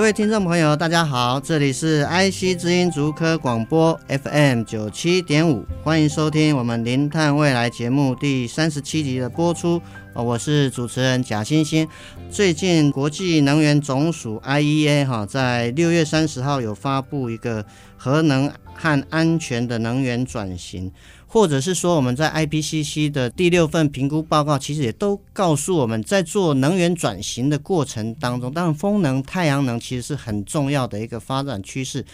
[0.00, 9.78] 各位听众朋友，大家好，这里是 IC 知音竹科广播 FM 九七点五，欢迎收听我们零碳未来节目第三十七集的播出。
[10.14, 11.86] 我是主持人贾欣欣。
[12.30, 17.66] 最近国际能源总署 IEA 哈，在六月三十号有发布一个
[17.98, 20.90] 核能和安全的能源转型。
[21.32, 32.04] 或者是说，我们在 IPCC 的第六份评估报告，其实也都告诉我们在做能源转型的过程当中，当然风能、太阳能其实是很重要的一个发展趋势。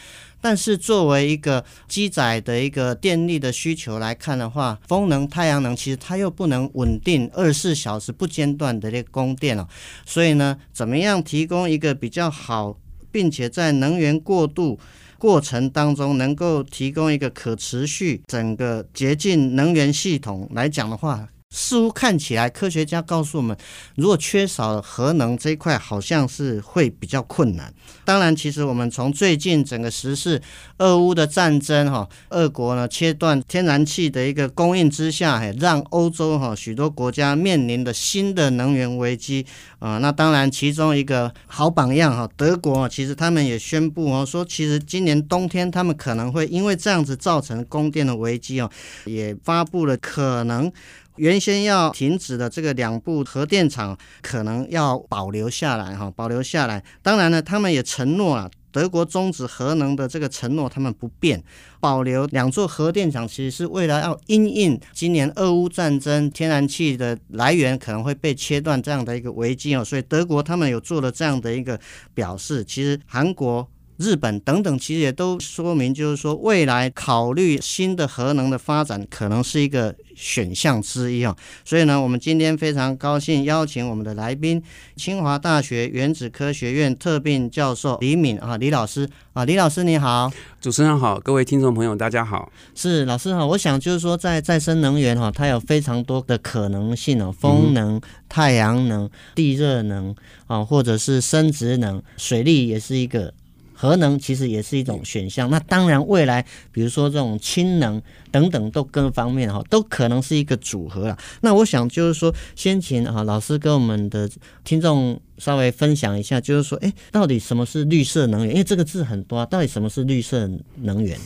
[0.42, 9.66] 但是作为一个机载的一个电力的需求来看的话，风能、太阳能其实它又不能稳定二十四小时不间断的这个供电哦。
[10.04, 12.76] 所以呢，怎么样提供一个比较好，
[13.10, 14.78] 并且在能源过渡
[15.18, 21.28] 过程当中，能够提供一个可持续、整个洁净能源系统来讲的话。
[21.50, 23.56] 似乎看起来，科学家告诉我们，
[23.94, 27.72] 如果缺少核能这一块，好像是会比较困难。
[28.04, 30.42] 当然，其实我们从最近整个时事，
[30.78, 39.46] 俄乌的战争，哈，俄国呢切断天然气的一个供应之下，让欧洲哈许多国家面临的新的能源危机
[39.78, 39.98] 啊。
[39.98, 48.70] 那当然，其中一个好榜样哈，德国其实他们也宣布哦，说其实今年冬天他们可能会因为这样子造成供电的危机哦，
[49.04, 50.70] 也发布了可能。
[51.16, 56.82] 原先要停止的这个两部核电厂，可能要保留下来哈，保留下来。
[57.02, 61.42] 当然呢，他们也承诺啊，德国终止核能的这个承诺，他们不变，
[61.80, 69.84] 保留两座核电厂，其实是为了要因应今年俄乌战争，天然气的来源可能会被切断这样的一个危机哦。
[69.84, 71.78] 所以德国他们有做了这样的一个
[72.14, 72.64] 表示。
[72.64, 73.68] 其实韩国。
[73.98, 81.34] 日本等等，其实也都说明，就是说未来考虑新的核能的发展，可能是一个选项之一啊。
[81.64, 84.62] 所以呢，我们今天非常高兴邀请我们的来宾，
[84.96, 90.30] 清华大学原子科学院特聘教授李敏啊，李老师啊，李老师你好，
[90.60, 93.46] 主持人好，各位听众朋友大家好，是老师好。
[93.46, 97.98] 我想就是说，在再生能源哈，它有非常多的可能性哦，风能、
[98.28, 100.14] 太阳能、地热能
[100.46, 103.32] 啊，或者是生殖能、水利也是一个。
[103.78, 106.42] 核能其实也是一种选项，那当然未来
[106.72, 108.00] 比如说这种氢能
[108.30, 111.18] 等等都各方面哈都可能是一个组合了。
[111.42, 114.28] 那我想就是说，先前啊老师跟我们的
[114.64, 118.52] 听众稍微分享一下，就是说，哎，到底什么是绿色能源？
[118.52, 121.18] 因为这个字很多啊，到底什么是绿色能源？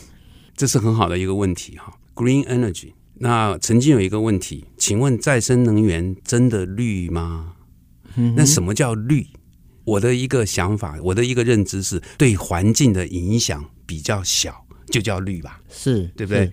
[0.57, 2.91] 这是很好的一个问题哈，Green Energy。
[3.15, 7.53] 那曾经有一个问题，请问再生能源真的绿吗？
[8.35, 9.25] 那什么叫绿？
[9.83, 16.45] 我的一个想法，我的一个认知是对环境的影响比较小，就叫绿吧，是对不对？
[16.45, 16.51] 是。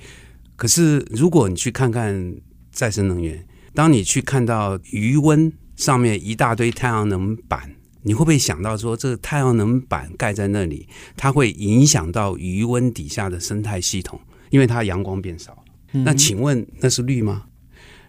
[0.57, 2.35] 可是如果你去看看
[2.73, 15.59] 再生能源，当你去看到余温上面一大堆太阳能板，你会不会想到说，这个太阳能板盖在那里，它会影响到余温底下的生态系统，因为它阳光变少了。
[16.05, 17.45] 那请问那是绿吗？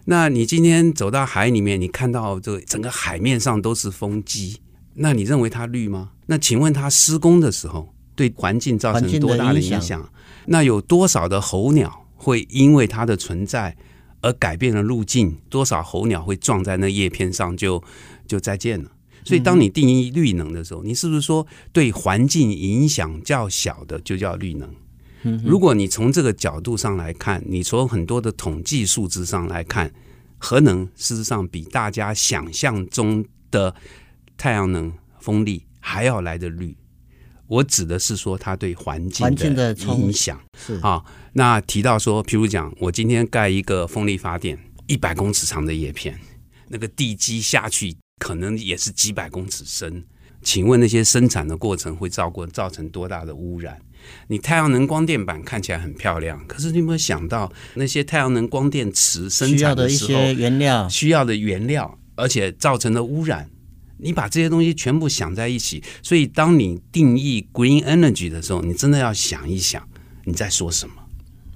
[0.06, 4.58] 那你今天走到海里面，你看到这整个海面上都是风机。
[4.94, 6.10] 那你认为它绿吗？
[6.26, 10.10] 那请问它施工的时候对环境造成多大的影响？
[10.46, 13.76] 那有多少的候鸟会因为它的存在
[14.20, 15.36] 而改变了路径？
[15.48, 17.82] 多少候鸟会撞在那叶片上就
[18.26, 18.90] 就再见了？
[19.24, 24.68] 所以当你定义绿能的时候，你是不是说对环境影响较小的就叫绿能？
[25.44, 29.92] 如果你从这个角度上来看，你从很多的统计数字上来看，
[30.38, 33.74] 核能事实上比大家想象中的。
[34.40, 36.74] 太阳能、风力还要来的绿，
[37.46, 41.04] 我指的是说它对环境的影响是啊。
[41.34, 46.18] 那提到说，譬如讲，我今天盖一个风力发电，一百公尺长的叶片，
[46.68, 50.02] 那个地基下去可能也是几百公尺深。
[50.40, 53.78] 请问那些生产的过程会造过造成多大的污染？
[54.28, 63.50] 你太阳能光电板看起来很漂亮，可是你有没有想到那些太阳能光电池生产的时候需要的一些原料，需要的原料，而且造成的污染？
[64.02, 69.86] 你把这些东西全部想在一起，所以当你定义 green energy 的时候，你真的要想一想
[70.24, 70.94] 你在说什么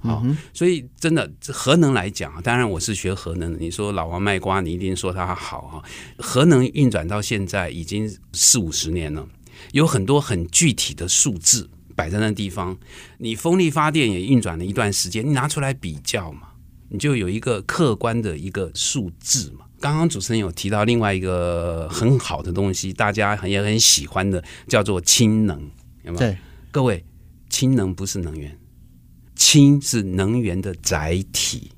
[0.01, 3.57] 好、嗯，所以真的核能来讲啊，当然我是学核能的。
[3.57, 5.81] 你说老王卖瓜，你一定说他好啊。
[6.19, 9.27] 核能运转到现在已经四五十年了，
[9.71, 12.77] 有很多很具体的数字摆在那地方。
[13.17, 16.49] 你风力发电也运转了一段时间，你拿出来比较嘛，
[16.89, 19.65] 你就有一个客观的一个数字嘛。
[19.79, 25.59] 刚刚主持人有提到另外一个很好的东西，大家也很喜欢的，叫做氢能，
[26.03, 26.17] 有没有？
[26.17, 26.37] 对，
[26.71, 27.03] 各位，
[27.49, 28.57] 氢能不是能源。
[29.35, 31.71] 氢是能源的载体，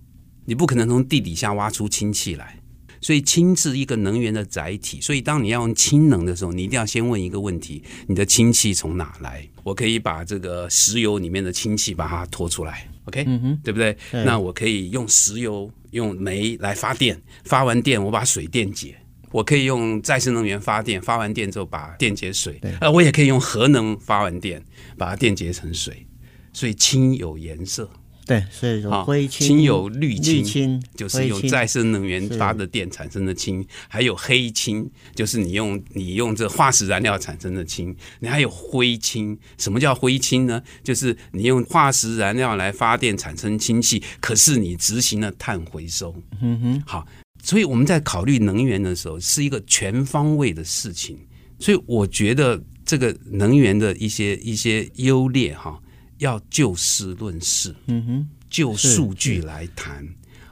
[0.46, 2.60] 你不可能从地底下挖出氢气来，
[3.02, 5.02] 所以氢是一个能源的载体。
[5.02, 9.46] 所以当你要用氢能的时候，你一定要先问一个问题：你的氢气从哪来？
[9.64, 13.96] 我可以把这个石油里面的氢气把它拖出来，OK，嗯哼，对不对？
[14.12, 18.96] 那我可以用石油、用煤来发电，发完电我把水电解。
[19.32, 22.60] 我可以用再生能源发电，发完电之后把电解水。
[22.80, 24.64] 呃，我也可以用核能发完电，
[24.98, 26.06] 把它电解成水。
[26.54, 27.90] 所以氢有颜色，
[28.28, 39.40] 对，所以说灰氢，氢有绿氢，绿氢就是用再生能源发的电产生的氢，还有黑氢，就是你用你用这化石燃料产生的氢，你还有灰氢。
[39.58, 40.62] 什么叫灰氢呢？
[40.84, 46.14] 就是你用化石燃料来发电产生氢气，可是你执行了碳回收。
[46.42, 47.08] 嗯哼，好，
[47.42, 51.18] 所以我们在考虑能源的时候是一个全方位的事情。
[51.60, 55.80] 所以我觉得这个能源的一些一些优劣哈。
[56.20, 60.08] 要就事论事，嗯哼，就数据来谈，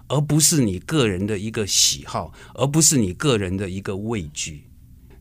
[0.07, 4.63] 而不是你个人的一个喜好，而不是你个人的一个畏惧。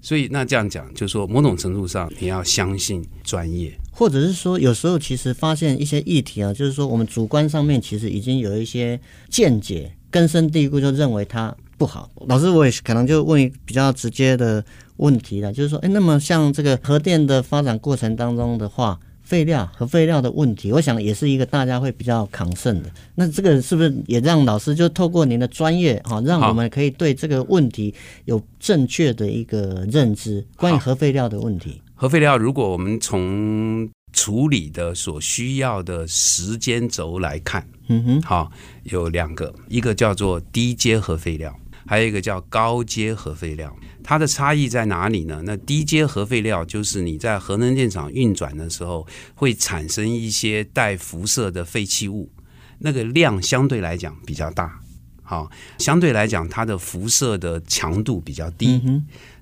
[0.02, 9.00] 所以那这样讲，就是说某种程度上你要相信专业，或者是说有时候其实发现一些议题啊，就是说我们主观上面其实已经有一些
[9.30, 12.10] 见解，根深蒂固，就认为它不好。
[12.26, 14.62] 老师，我也可能就问一比较直接的
[14.96, 19.00] 问题了，就是说，哎，那么像这个核电的发展过程当中的话。
[19.24, 22.90] 废料和废料的问题，我想也是一个大家会比较抗胜的。
[23.14, 27.92] 那这个是不是也让老师就透过您的专业哈，让我们可以对这个问题
[28.26, 30.46] 有正确的一个认知？
[30.56, 38.52] 关于核废料的问题，核废料如果我们从处理的所需要的时间轴来看，嗯哼，好，
[38.84, 41.52] 有两个，一个叫做低阶核废料，
[41.86, 43.74] 还有一个叫高阶核废料。
[44.02, 45.40] 它的差异在哪里呢？
[45.44, 52.30] 那低阶核废料就是你在核能电厂运转的时候会产生一些带辐射的废弃物，
[52.78, 54.78] 那个量相对来讲比较大，
[55.22, 58.82] 好，相对来讲它的辐射的强度比较低，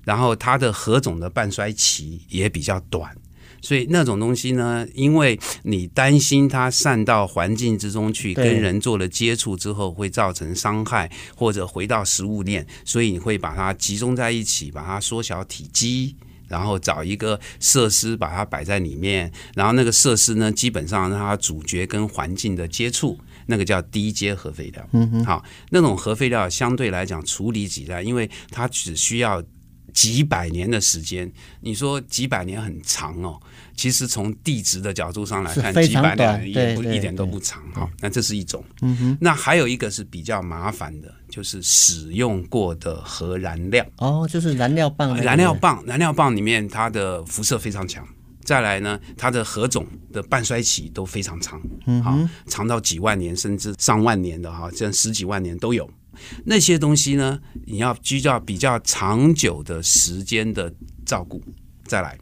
[0.05, 3.13] 然后它的核种的半衰期也比较短。
[3.63, 16.13] 所以那种东西呢，因为你担心它散到环境之中去，跟人做了接触之后会造成伤害，或者回到食物链，所以你会把它集中在一起，把它缩小体积，
[16.49, 24.85] 然后找一个设施把它摆在里面，然后那个设施呢，基本上让它主角跟环境的接触，那个叫低阶核废料。
[24.91, 29.41] 嗯哼，好，那种核废料相对来讲处理起来，因为它只需要。
[29.93, 31.31] 几百年的时间，
[31.61, 33.39] 你说几百年很长哦。
[33.75, 37.89] 其实从地质的角度上来看，几百年也不一点都不长哈。
[37.99, 38.63] 那这是一种。
[39.19, 43.85] 那还有一个是比较麻烦的，就是使用过的核燃料。
[43.97, 45.15] 哦，就是燃料棒。
[45.17, 48.07] 燃料棒，燃料棒里面它的辐射非常强。
[48.43, 51.61] 再来呢，它的核种的半衰期都非常长。
[51.85, 52.29] 嗯哼。
[52.47, 55.89] 长到几万年甚至上万年的哈，这样十几万年都有。
[56.45, 60.71] 那些东西呢，你要需要比较长久的时间的
[61.05, 61.41] 照顾。
[61.85, 62.17] 再来，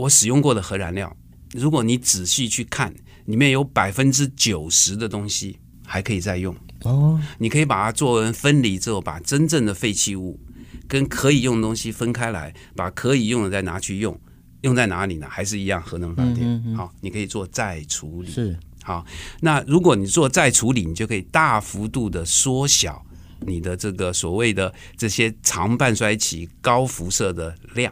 [0.00, 1.14] 我使用过的核燃料，
[1.52, 2.94] 如果你仔细去看，
[3.26, 6.56] 里面有百分之九十的东西还可以再用。
[6.84, 10.40] 哦，你可以把它做完分离之后，把真正的废弃物
[10.88, 14.18] 跟可以用的东西分开来，把可以用的再拿去用。
[14.62, 15.26] 用在哪里呢？
[15.28, 16.38] 还是一样核能发电。
[16.40, 16.76] 嗯嗯嗯。
[16.76, 18.30] 好，你可以做再处理。
[18.30, 18.58] 是。
[18.82, 19.04] 好，
[19.40, 23.04] 那如果你做再处理，你就可以大幅度的缩小。
[23.46, 27.90] 你的这个所谓的这些长半衰期、高辐射的量，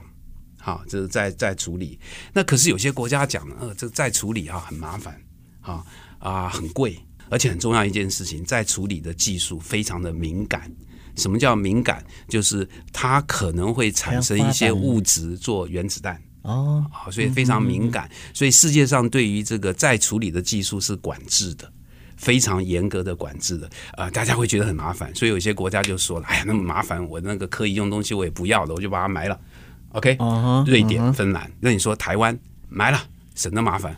[0.68, 1.98] 好，这是在在处理。
[2.34, 5.18] 那可是有些国家讲，呃，这再处理啊很麻烦，
[5.62, 5.82] 啊
[6.18, 6.98] 啊很贵，
[7.30, 10.70] 而且很重要一件事情，再处理的技术非常的敏感。
[11.16, 12.04] 什么叫敏感？
[12.28, 18.10] 就是它可能会产生一些物质做原子弹哦，好，所以非常敏感。
[18.34, 21.72] 所以世界上对于这个再处理的技术是管制的。
[22.18, 29.40] 非常严格的管制的，呃，大家会觉得很麻烦，所以有些国家就说了，哎呀，那么麻烦，我那个可以用东西我也不要了，我就把它埋了。
[29.90, 31.12] OK，、uh -huh, 瑞典、uh -huh.
[31.12, 33.00] 芬兰，那你说台湾埋了，
[33.34, 33.96] 省得麻烦。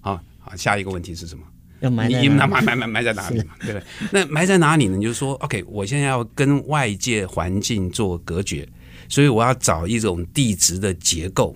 [0.00, 1.44] 好，好，下一个问题是什么？
[1.80, 3.54] 要埋你埋埋埋埋埋在哪里嘛？
[3.60, 3.82] 对不对？
[4.12, 4.96] 那埋在哪里呢？
[4.96, 8.66] 你就说，OK，我现在要跟外界环境做隔绝，
[9.08, 11.54] 所以我要找一种地质的结构，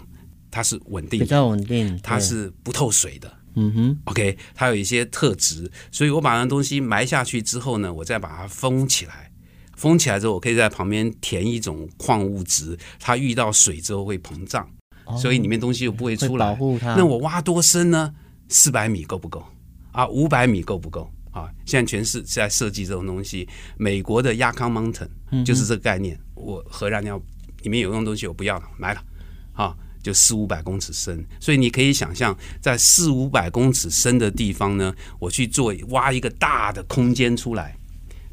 [0.50, 3.32] 它是稳定的，比较稳定，它是不透水的。
[3.54, 9.27] 嗯哼，OK，它有一些特质，所以我把那东西埋下去之后呢，我再把它封起来。
[9.78, 14.68] 封起来之后，我可以在旁边填一种矿物质，它遇到水之后会膨胀，
[15.06, 16.46] 哦、所以里面东西就不会出来。
[16.48, 16.96] 保护它。
[16.96, 18.12] 那我挖多深呢？
[18.48, 19.44] 四百米够不够？
[19.92, 21.08] 啊，五百米够不够？
[21.30, 23.48] 啊，现在全是在设计这种东西。
[23.76, 26.16] 美国的 Yucca Mountain 就是这个概念。
[26.16, 27.20] 嗯、我核燃料
[27.62, 29.00] 里面有用东西，我不要了，买了，
[29.52, 31.24] 啊，就四五百公尺深。
[31.38, 37.77] 所以你可以想象，在四五百公尺深的地方呢，我去做挖一个大的空间出来。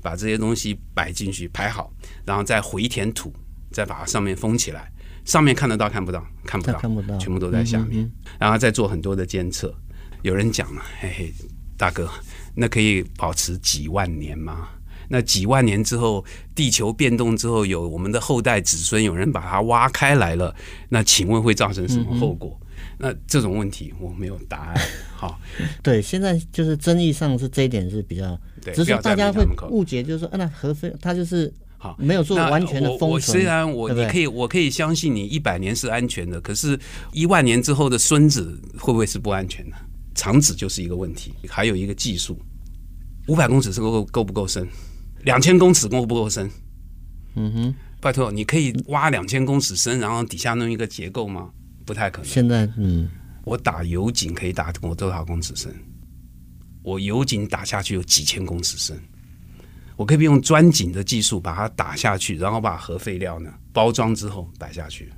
[0.05, 1.91] 把这些东西摆进去排好，
[2.23, 3.33] 然后再回填土，
[3.71, 4.91] 再把它上面封起来。
[5.25, 6.23] 上面看得到看不到？
[6.45, 8.03] 看不到，看不到，全部都在下面。
[8.03, 9.73] 嗯嗯、然后再做很多的监测。
[10.21, 11.33] 有人讲了，嘿嘿，
[11.75, 12.07] 大哥，
[12.53, 14.69] 那可以保持几万年吗？
[15.09, 20.55] 那几万年之后，地球变动之后，有我们的后代子孙，有人把它挖开来了，
[20.87, 22.55] 那请问会造成什么后果？
[22.99, 24.75] 嗯那这种问题我没有答案。
[25.15, 25.39] 好，
[25.83, 33.21] 对，现在就是争议上是这一点是比较，对，只是大家会误解，就是说，啊、那核废它就是好没有做完全的封存。
[33.21, 36.79] 虽然我你可以，我可以相信你一百年是安全的，可是
[37.11, 39.75] 一万年之后的孙子会不会是不安全的？
[40.13, 42.39] 长子就是一个问题，还有一个技术，
[43.27, 44.65] 五百公尺是够够不够深？
[45.23, 46.49] 两千公尺够不够深？
[47.35, 51.49] 嗯哼，拜托，你可以挖两千公尺深，然后底下弄一个结构吗？
[51.85, 52.25] 不太可能。
[52.27, 53.07] 现在，嗯，
[53.43, 55.73] 我打油井可以打我多少公尺深？
[56.81, 58.99] 我油井打下去有几千公尺深。
[59.95, 65.09] 我可以用钻井的技术把它打下去，然后把核废料呢包装之后摆下去，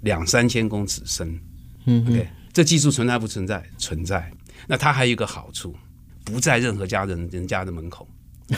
[0.00, 1.38] 两三千公尺深。
[1.84, 3.62] 嗯，OK，，这技术存在不存在？
[3.76, 4.32] 存在。
[4.66, 5.76] 那它还有一个好处，
[6.24, 8.08] 不在任何家人人家的门口。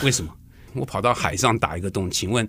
[0.03, 0.33] 为什么？
[0.73, 2.47] 我跑到海上打一个洞，请问？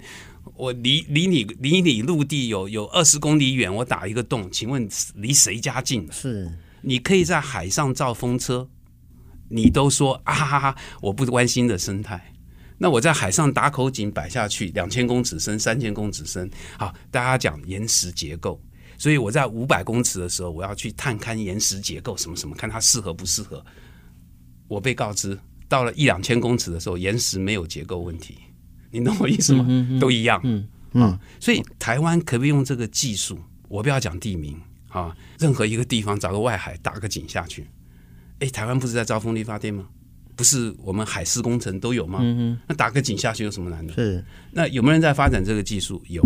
[0.58, 6.10] 我离离你离你陆地有有二十公里远，我打一个洞，请问离谁家近？
[6.10, 6.50] 是，
[6.82, 8.68] 你可以在海上造风车，
[9.48, 12.34] 你都说啊哈哈，我不关心的生态。
[12.76, 18.60] 那我在海上打口井摆下去，两千公尺深，三千公尺深，好，大家讲岩石结构，
[18.98, 23.64] 所以我在五百公尺的时候，我要去探勘岩石结构，什么什么，看它适合不适合。
[24.66, 25.38] 我被告知，
[25.68, 28.38] 到了一两千公尺的时候，岩石没有结构问题。
[28.90, 29.64] 你懂我意思吗？
[29.68, 30.40] 嗯嗯、都一样。
[30.44, 33.38] 嗯嗯，啊，所以台湾可不可以用这个技术？
[33.68, 37.66] 我不要讲地名啊，任何一个地方找个外海打个井下去。
[38.38, 39.86] 哎，台湾不是在招风力发电吗？
[40.34, 42.20] 不是我们海事工程都有吗？
[42.22, 43.92] 嗯，那打个井下去有什么难的？
[43.94, 44.24] 是。
[44.52, 46.00] 那有没有人在发展这个技术？
[46.06, 46.22] 有，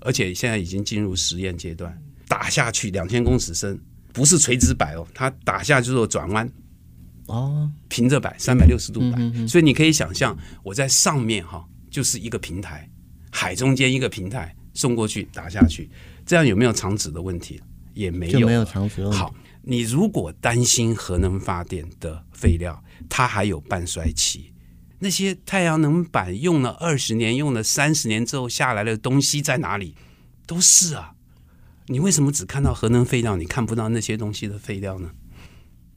[0.00, 1.98] 而且现在已经进入实验阶段。
[2.28, 3.80] 打下去两千公尺深，
[4.12, 6.48] 不是垂直摆哦，它打下去之后转弯。
[7.26, 9.16] 哦，平着摆，三百六十度摆。
[9.18, 11.66] 嗯嗯嗯、所以你可以想象，我在上面哈。
[11.96, 12.86] 就是一个平台，
[13.32, 15.88] 海中间一个平台送过去打下去，
[16.26, 17.58] 这样有没有长址的问题？
[17.94, 19.08] 也没有，没有长址。
[19.08, 24.52] 好，你如果担心核能发电的废料，它还有半衰期，
[24.98, 29.94] 那些太阳能板用了二十年、用了三十年之后下来的东西在哪里？
[30.46, 31.14] 都是啊，
[31.86, 35.10] 你为什么只看到核能废料，你看不到那些东西的废料呢？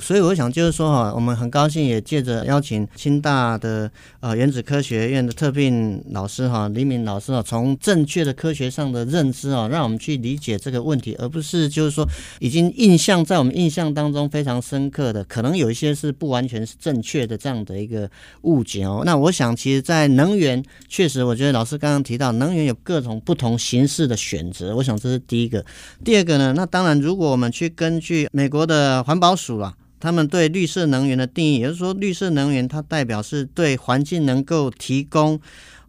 [0.01, 3.91] 所以我想就是说哈，我们很高兴也借着邀请清大的
[4.21, 12.07] 呃原子科学院的特聘老师哈李敏老师啊，从正确的科学上的认知啊，让我们去理解这个问题，而不是就是说
[12.39, 18.09] 已经印象在我们印象当中非常深刻的，可能有一些是不完全是正确的这样的一个
[18.43, 19.03] 误解哦。
[19.05, 25.63] 那我想其实，在能源确实，我觉得老师刚刚提到能源有各种不同形式的选择，我想这是第一个。
[26.05, 29.75] 第二个呢，那当然如果我们去根据美国的环保署啊。
[29.99, 35.39] 他们对绿色能源的定义，也就是说，绿色能源它代表是对环境能够提供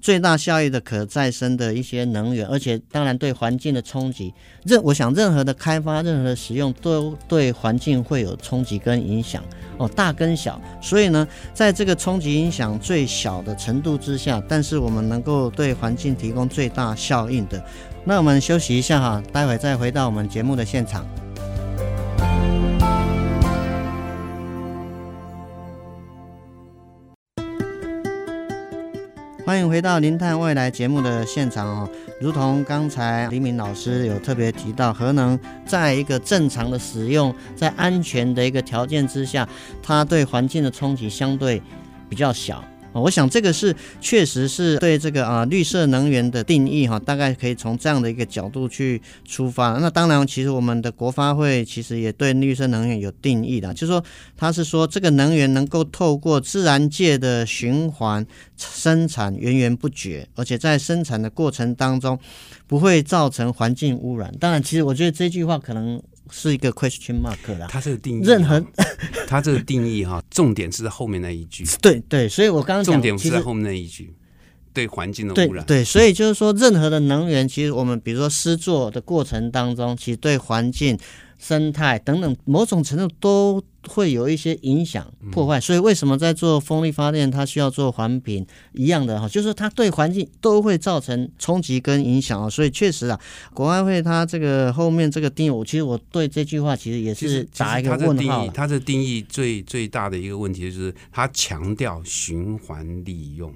[0.00, 4.32] 最大效益的可再生的一些能源，而且当然对环境的冲击，
[4.64, 9.44] 任我想任何的开发、任何的使用都对环境会有冲击跟影响
[9.76, 10.60] 哦，大跟小。
[10.80, 17.62] 所以呢，在这个冲击影响最小的程度之下，但是我们能够对环境提供最大效应的，
[18.04, 21.06] 那我们休息一下哈，待会再回到我们节目的现场。
[29.50, 31.90] 欢迎回到《零碳未来》节目的现场哦。
[32.20, 39.48] 如同刚才李敏老师有特别提到，核能在一个正常的使用，在安全的一个条件之下，
[39.82, 41.60] 它对环境的冲击相对
[42.08, 42.62] 比较小。
[42.92, 49.78] 我想这个是确实是对这个啊绿色能源的定义哈，大概可以从这样的一个角度去出发。
[49.78, 54.02] 那当然，其实我们的国发会其实也对绿色能源有定义的，就是说
[54.36, 62.18] 它是说这个能源能够透过自然界的循环生产源源不绝，而且在生产的过程当中
[62.66, 64.34] 不会造成环境污染。
[64.40, 66.02] 当然，其实我觉得这句话可能。
[66.30, 67.66] 是一个 question mark 啦。
[67.68, 68.64] 它这个定义，任何
[69.26, 71.64] 它这个定义哈，重点是在后面那一句。
[71.80, 74.14] 对对，所以我刚刚重点是在后面那一句。
[74.72, 80.96] 对环境的污染，对对，所以就是说，任何的能源，其实我们比如说施作的过程当中，其实对环境、
[81.40, 85.58] 生态等等某种程度都会有一些影响破坏。
[85.58, 92.50] 所以为什么在做风力发电，它需要做环评一样的哈，就是它对环境都会造成冲击跟影响啊。
[92.50, 93.18] 所以确实啊，
[93.54, 98.46] 国安会它这个后面这个定义，我其实我对这句话其实也是打一个问号。
[98.48, 103.52] 它的定义最最大的一个问题就是，它强调循环利用。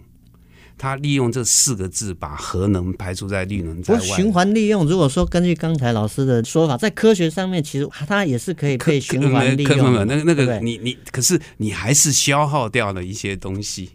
[0.76, 4.00] 他利用这四个字，把核能排除在绿能在外。
[4.00, 10.06] 循环利用，如果说根据刚才老师的说法，在科学上面，其实它也是可以被循环利用。
[10.06, 13.90] 那个那个，你你可是你还是消耗掉了一些东西。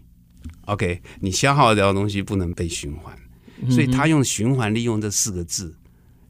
[0.66, 3.14] OK，你消耗掉的东西不能被循环，
[3.70, 5.76] 所以他用循环利用这四个字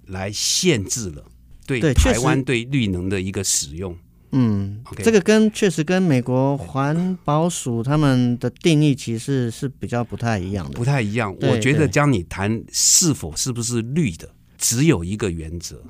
[0.08, 1.24] 来限制了
[1.68, 3.96] 对台湾对绿能的一个使用。
[4.32, 5.04] 嗯，Okay.
[5.04, 11.36] 这个跟确实跟美国环保署他们的定义其实是比较不太一样的，不太一样。
[11.42, 15.82] 我觉得将你谈是否是不是绿的，只有一个原则：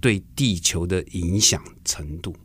[0.00, 2.36] 对地球的影响程度。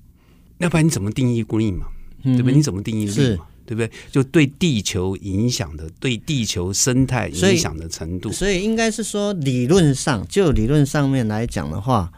[0.58, 1.86] 要不然你怎么定义 green 嘛？
[2.24, 2.54] 对不对？
[2.54, 3.46] 你怎么定义绿嘛？
[3.68, 3.92] 对不对？
[4.12, 8.32] 就对地球影响的、对地球生态影响的程度。
[8.32, 12.12] 所以应该是说，理论上就理论上面来讲的话。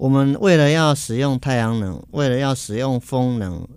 [0.00, 3.68] 我们为了要使用太阳能，为了要使用风能、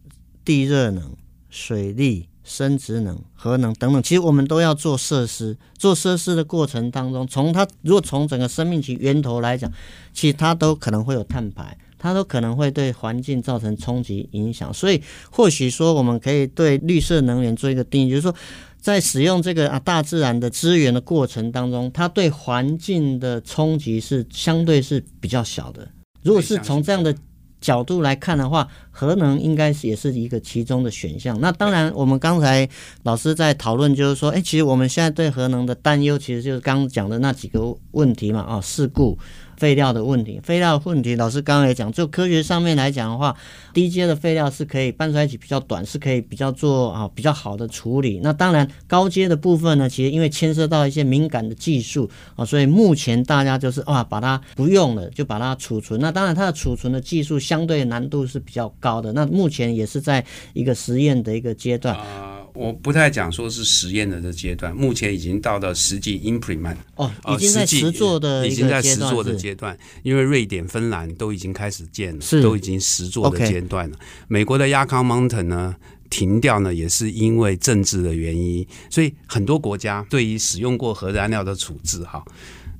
[0.45, 1.03] 地热能、
[1.49, 5.57] 水力、生质能、核能等等，其实我们都要做设施。
[5.77, 9.69] 做设施的过程当中，从它如果从整个生命期源头来讲，
[10.13, 14.73] 其实它都可能会有碳排，它都可能会对环境造成冲击影响。
[14.73, 18.33] 所以，或许说我们可以对绿色能源做一个定义，就是说。
[18.79, 25.87] 在使用这个啊大自然的资源的过程当中，它对环境的冲击是相对是比较小的。
[26.23, 27.15] 如果是从这样的
[27.61, 31.39] 角度来看的话，核能应该是也是一个其中的选项。
[31.39, 32.67] 那当然，我们刚才
[33.03, 39.17] 老师在讨论，就是说，哎，其实我们现在对核能的担忧，其实就是刚刚讲的那几个问题嘛，啊，事故。
[39.57, 43.35] 废料的问题，废料的问题，老师刚刚也讲，就科学上面来讲的话，
[43.73, 48.19] 低阶的废料是可以半衰期比较短，是可以比较做啊比较好的处理。
[48.23, 55.99] 那当然高阶的部分呢，其实因为牵涉到一些敏感的技术啊，所以目前大家就是啊把它不用了，就把它储存。
[55.99, 59.13] 那当然它的储存的技术相对难度是比较高的。
[59.13, 60.23] 那目前也是在
[60.53, 62.41] 一个实验的一个阶段啊。
[62.53, 73.99] 我不太讲说是实验的这阶段，目前已经到了实际 implement 哦，已经在实做的已经在实做的阶段，因为瑞典、芬兰都已经开始建了，是都已经实作的阶段了。
[74.29, 75.75] 美国的亚康 Mountain 呢
[76.09, 82.23] 停掉呢，也是因为政治的原因，所以很多国家对于使用过核燃料的处置，哈，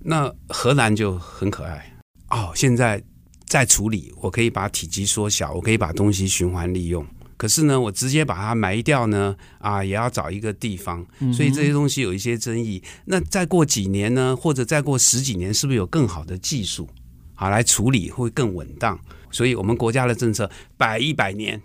[0.03, 1.93] 那荷兰就很可爱
[2.29, 3.03] 哦，现在
[3.45, 7.05] 在处理，我可以把体积缩小，我可以把东西循环利用。
[7.37, 12.81] 可是呢，我直接把它埋掉呢，啊，也要找一个地方，所以这些东西有一些争议。
[13.05, 16.89] 那再过几年呢，或者再过十几年，是不是有更好的技术，
[17.35, 18.99] 啊来处理会更稳当？
[19.31, 21.61] 所以我们国家的政策摆一百年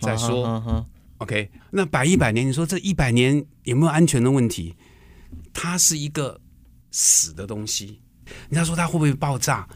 [0.00, 0.86] 再说。
[1.18, 4.76] OK，那摆一百年，你说这一百年有没有安全的问题？
[5.52, 6.40] 它是一个
[6.92, 8.00] 死的东西，
[8.48, 9.68] 人家说它会不会爆炸？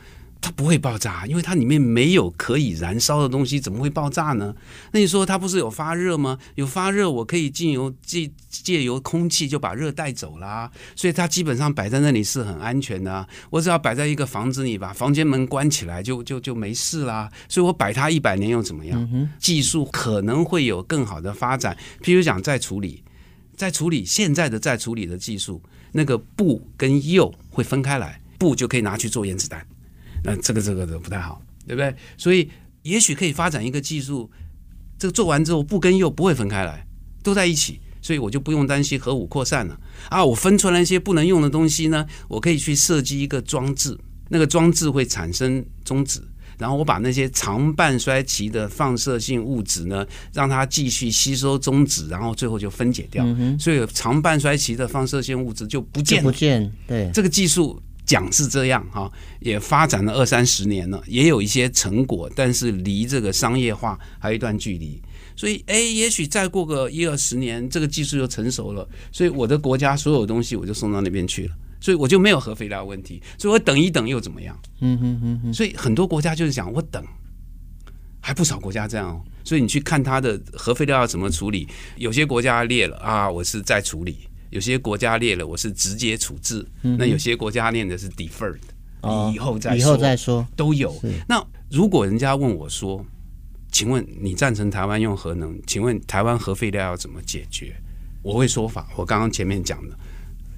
[0.42, 4.52] 它不会爆炸，因为它里面没有可以燃烧的东西，怎么会爆炸呢？
[4.90, 6.37] 那你说它不是有发热吗？
[6.57, 10.68] 有发热，我可以进由借借由空气就把热带走啦。
[10.96, 13.26] 所以它基本上摆在那里是很安全的。
[13.50, 17.31] 我只要摆在一个房子里，把房间门关起来就，就就就没事啦。
[17.48, 19.28] 所以我摆它一百年又怎么样？
[19.38, 21.76] 技术可能会有更好的发展。
[22.02, 23.05] 譬如讲再处理，
[23.55, 29.64] 再处理现在的再处理的技术，那个布跟铀会分开来，布就可以拿去做原子弹。
[30.24, 31.94] 那这个这个的不太好，对不对？
[32.16, 32.48] 所以
[32.82, 34.30] 也许可以发展一个技术，
[34.98, 36.87] 这个做完之后不跟铀不会分开来，
[37.22, 40.24] 都在一起，所以我就不用担心核武扩散了啊！
[40.24, 46.26] 我分出来一些不能用的东西呢，我可以去设计一个装置，那个装置会产生中子，
[46.58, 57.80] 然后我把那些长半衰期的放射性物质呢，让它继续吸收中子，然后最后就分解掉，嗯、所以长半衰期的放射性物质就不见了，不见，对，这个技术。
[58.04, 59.10] 讲是这样哈，
[59.40, 65.00] 也发展了二三十年了，也有一些成果，但是离这个商业化还有一段距离。
[65.34, 68.86] 所以，哎，也许再过个一二十年，这个技术就成熟了。
[69.10, 73.22] 所以，我的国家所有东西我就送到那边去了，所以我就没有核废料问题。
[73.38, 74.58] 所以我等一等又怎么样？
[74.80, 75.54] 嗯哼哼哼。
[75.54, 77.02] 所以很多国家就是讲我等，
[78.20, 79.08] 还不少国家这样。
[79.08, 84.18] 哦所以你去看它的核废料要怎么处理，有些国家列了啊，我是在处理。
[84.52, 88.58] 有些国家列了，我是直接处置；嗯、那有些国家列的是 deferred，、
[89.00, 90.94] 哦、以后再说，以后再说都有。
[91.26, 93.04] 那如果人家问我说，
[93.72, 95.58] 请问你赞成台湾用核能？
[95.66, 97.74] 请问台湾核废料要怎么解决？
[98.22, 99.96] 我会说法，我刚刚前面讲的，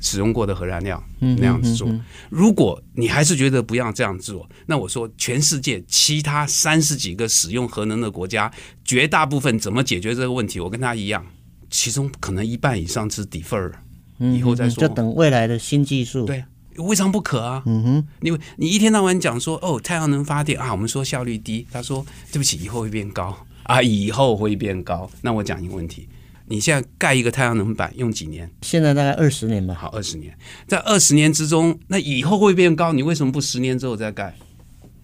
[0.01, 1.89] 使用过的核燃料那样子做。
[2.29, 8.53] 如果你还是觉得不要这样做，那我说全世界其他三十几个使用核能的国家，
[8.85, 10.59] 绝大部分怎么解决这个问题？
[10.59, 11.25] 我跟他一样，
[11.71, 13.73] 其中可能一半以上是 defer，
[14.19, 16.25] 以后再说，就等未来的新技术。
[16.27, 16.45] 对。
[16.79, 25.09] 未尝不可啊，嗯哼，因为你一天到晚讲说哦，太阳能发电啊，我们说效率低，他说对不起，以后会变高啊，以后会变高。
[25.23, 26.09] 那我讲一个问题，
[26.47, 28.51] 你现在盖一个太阳能板用几年？
[28.63, 29.73] 现在大概二十年吧。
[29.73, 34.35] 好，二十年，在二十年之中，那以后会变高，你为什么不十年之后再盖？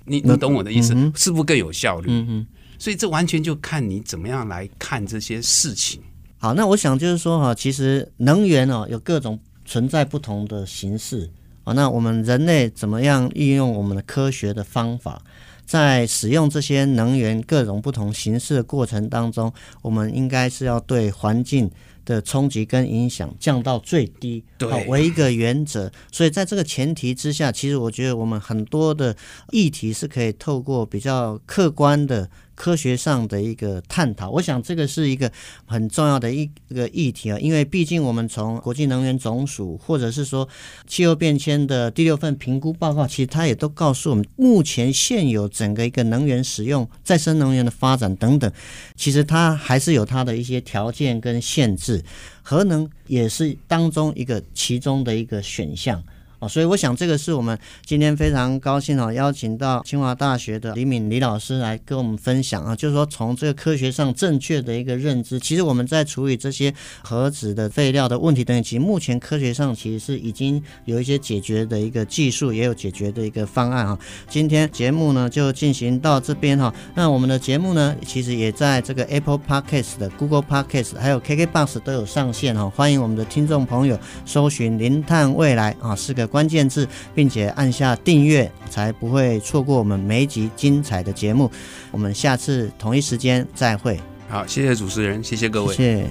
[0.06, 2.08] 你你懂我的意思，嗯、是不是更有效率？
[2.10, 2.46] 嗯哼，
[2.80, 6.02] 所以这完全就看你怎么样来看这些事情。
[6.42, 11.28] 好，那我想就是说哈，其实能源哦有各种存在不同的形式
[11.64, 11.74] 啊。
[11.74, 15.20] 那我们人类怎么样运用我们的科学的方法，
[15.66, 21.70] 在使用这些能源各种不同形式的过程当中，我们应该是要对环境
[22.06, 25.92] 的冲击跟影响降到最低，对，为一个原则。
[26.10, 29.14] 所以在这个前提之下，其实我觉得我们很多的
[29.50, 32.30] 议题是可以透过比较客观的。
[32.60, 35.32] 科学上的一个探讨，我想这个是一个
[35.64, 40.46] 很重要的一个议题啊，因为毕竟我们从国际能源总署或者是说
[40.86, 48.52] 气候变迁的第六份评估报告，其实它也都告诉我们，目前现有整个一个能源使用、再生能源的发展等等，
[48.94, 52.04] 其实它还是有它的一些条件跟限制，
[52.42, 56.04] 核能也是当中一个其中的一个选项。
[56.40, 66.72] 哦，所以我想这个是我们今天非常高兴哦，邀请到清华大学的李敏李老师来跟我们分享啊，就是说从这个科学上正确的一个认知，其实我们在处理这些
[67.02, 73.98] 核子的废料的问题等等，其实目前科学上其实是已经有一些解决的一个技术，也有解决的一个方案啊。
[74.26, 86.29] 今天节目呢就进行到这边哈，那我们的节目呢其实也在这个 Apple Podcast 的 Google Podcast 还有 KKBox 都有上线哈，欢迎我们的听众朋友搜寻零碳未来啊，是个。
[86.30, 91.50] 关键字，并且按下订阅，才不会错过我们每一集精彩的节目。
[91.90, 94.00] 我们下次同一时间再会。
[94.28, 95.74] 好，谢谢主持人，谢谢各位。
[95.74, 96.06] 谢谢。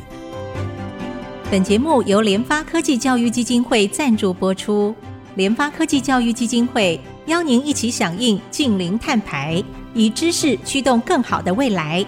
[1.49, 4.93] 本节目由联发科技教育基金会赞助播出。
[5.35, 12.05] 联发科技教育基金会邀您一起响应净零碳排，以知识驱动更好的未来。